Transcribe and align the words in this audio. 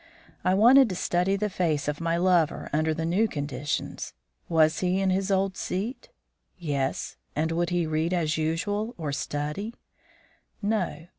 I 0.43 0.55
wanted 0.55 0.89
to 0.89 0.95
study 0.95 1.35
the 1.35 1.47
face 1.47 1.87
of 1.87 2.01
my 2.01 2.17
lover 2.17 2.71
under 2.73 2.91
the 2.91 3.05
new 3.05 3.27
conditions. 3.27 4.15
Was 4.49 4.79
he 4.79 4.99
in 4.99 5.11
his 5.11 5.29
old 5.29 5.55
seat? 5.55 6.09
Yes. 6.57 7.17
And 7.35 7.51
would 7.51 7.69
he 7.69 7.85
read, 7.85 8.11
as 8.11 8.35
usual, 8.35 8.95
or 8.97 9.11
study? 9.11 9.75
No. 10.59 11.05